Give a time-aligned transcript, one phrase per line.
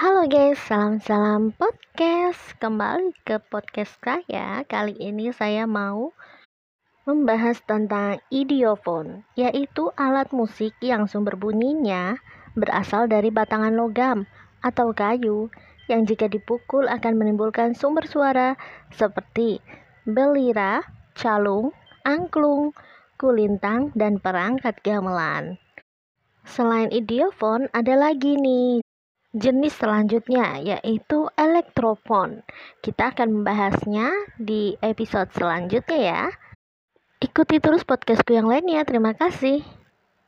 [0.00, 2.56] Halo guys, salam-salam podcast.
[2.56, 4.64] Kembali ke podcast saya.
[4.64, 6.16] Kali ini saya mau
[7.04, 12.16] membahas tentang idiofon, yaitu alat musik yang sumber bunyinya
[12.56, 14.24] berasal dari batangan logam
[14.64, 15.52] atau kayu
[15.92, 18.56] yang jika dipukul akan menimbulkan sumber suara
[18.96, 19.60] seperti
[20.08, 20.80] belira,
[21.12, 21.76] calung,
[22.08, 22.72] angklung,
[23.20, 25.60] kulintang, dan perangkat gamelan.
[26.48, 28.80] Selain idiofon, ada lagi nih
[29.30, 32.42] jenis selanjutnya yaitu elektrofon.
[32.82, 36.22] Kita akan membahasnya di episode selanjutnya ya.
[37.20, 38.82] Ikuti terus podcastku yang lainnya.
[38.82, 39.79] Terima kasih.